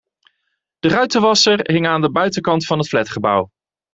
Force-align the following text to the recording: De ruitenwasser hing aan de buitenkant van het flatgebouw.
De 0.79 0.87
ruitenwasser 0.87 1.59
hing 1.71 1.85
aan 1.87 2.01
de 2.01 2.11
buitenkant 2.11 2.65
van 2.65 2.77
het 2.77 2.87
flatgebouw. 2.87 3.49